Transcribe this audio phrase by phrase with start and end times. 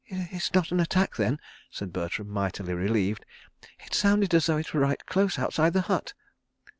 [0.33, 1.39] .""It's not an attack, then?"
[1.69, 3.23] said Bertram, mightily relieved.
[3.85, 6.15] "It sounded as though it were right close outside the hut.